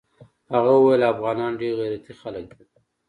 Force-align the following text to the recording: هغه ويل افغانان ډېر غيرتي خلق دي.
هغه 0.53 0.73
ويل 0.83 1.01
افغانان 1.13 1.51
ډېر 1.61 1.73
غيرتي 1.79 2.13
خلق 2.21 2.45
دي. 2.57 2.65